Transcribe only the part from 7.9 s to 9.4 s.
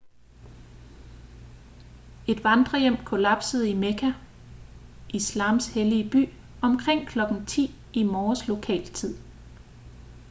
i morges lokal tid